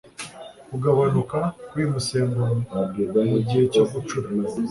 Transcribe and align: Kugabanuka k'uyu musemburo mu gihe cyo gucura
Kugabanuka 0.69 1.39
k'uyu 1.67 1.93
musemburo 1.93 2.53
mu 3.31 3.37
gihe 3.47 3.63
cyo 3.73 3.83
gucura 3.91 4.27